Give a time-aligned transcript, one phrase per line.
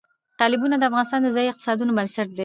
[0.39, 2.39] تالابونه د افغانستان د ځایي اقتصادونو بنسټ دی.